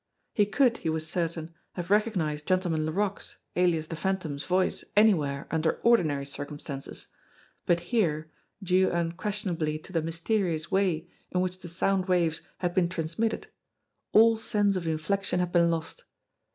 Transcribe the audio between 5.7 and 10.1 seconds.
ordinary circumstances, but here, due unquestionably to the